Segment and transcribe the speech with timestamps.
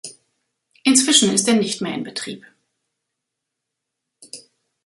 [0.83, 2.43] Inzwischen ist er nicht mehr in Betrieb.